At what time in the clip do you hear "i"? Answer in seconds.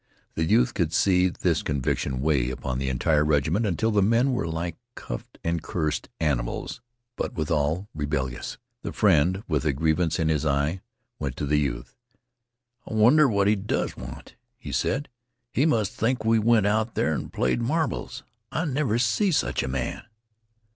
12.87-12.95, 18.51-18.65